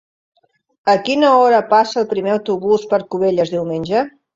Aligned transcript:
A 0.93 0.95
quina 1.09 1.31
hora 1.43 1.61
passa 1.75 2.03
el 2.05 2.11
primer 2.17 2.35
autobús 2.41 2.91
per 2.95 3.05
Cubelles 3.15 3.59
diumenge? 3.59 4.09